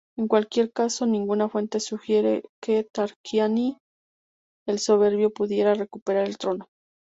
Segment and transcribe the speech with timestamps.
[0.17, 3.77] En cualquier caso, ninguna fuente sugiere que Tarquinio
[4.65, 6.69] el Soberbio pudiera recuperar el trono.